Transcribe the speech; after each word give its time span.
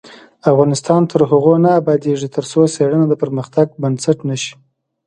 افغانستان 0.51 1.01
تر 1.11 1.21
هغو 1.31 1.53
نه 1.65 1.69
ابادیږي، 1.81 2.27
ترڅو 2.35 2.61
څیړنه 2.75 3.05
د 3.09 3.13
پرمختګ 3.23 3.67
بنسټ 3.81 4.17
نشي. 4.29 4.53